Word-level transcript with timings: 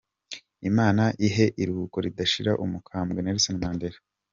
Imana 0.69 1.03
ihe 1.27 1.45
iruhuko 1.61 1.97
ridashira 2.05 2.51
umukambwe 2.63 3.19
Nelson 3.21 3.55
Mandela. 3.61 3.99